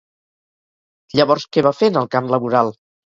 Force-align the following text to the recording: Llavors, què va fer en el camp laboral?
Llavors, 1.19 1.45
què 1.57 1.63
va 1.67 1.73
fer 1.81 1.91
en 1.93 1.99
el 2.01 2.09
camp 2.17 2.31
laboral? 2.33 2.73